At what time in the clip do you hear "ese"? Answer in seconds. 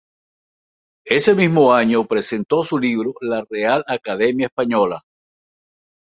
1.05-1.35